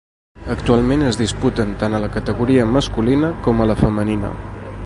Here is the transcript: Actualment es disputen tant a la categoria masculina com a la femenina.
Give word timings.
Actualment 0.53 1.03
es 1.09 1.19
disputen 1.19 1.75
tant 1.83 1.97
a 1.97 2.01
la 2.05 2.11
categoria 2.17 2.67
masculina 2.79 3.33
com 3.49 3.61
a 3.67 3.73
la 3.75 3.81
femenina. 3.87 4.35